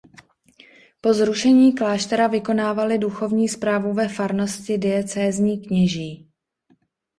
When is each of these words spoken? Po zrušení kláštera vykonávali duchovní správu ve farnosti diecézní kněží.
Po 1.01 1.13
zrušení 1.13 1.73
kláštera 1.75 2.27
vykonávali 2.27 2.97
duchovní 2.97 3.49
správu 3.49 3.93
ve 3.93 4.07
farnosti 4.07 4.77
diecézní 4.77 5.65
kněží. 5.65 6.31